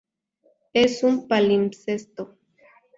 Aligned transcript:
Es 0.73 1.03
un 1.03 1.27
palimpsesto. 1.27 2.35